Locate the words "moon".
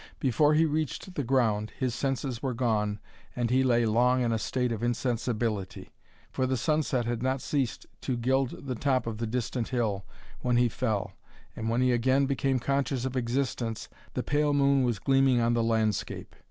14.55-14.81